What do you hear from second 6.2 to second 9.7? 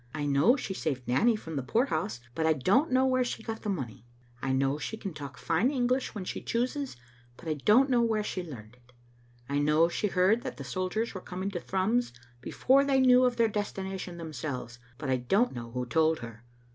she chooses, but I don't know where she learned it. I